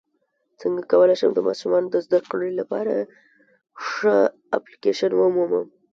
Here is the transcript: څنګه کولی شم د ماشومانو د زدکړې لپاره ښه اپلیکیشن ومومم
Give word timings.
څنګه 0.61 0.81
کولی 0.91 1.15
شم 1.19 1.31
د 1.35 1.39
ماشومانو 1.47 1.87
د 1.91 1.95
زدکړې 2.05 2.51
لپاره 2.59 2.93
ښه 3.87 4.15
اپلیکیشن 4.57 5.11
ومومم 5.15 5.65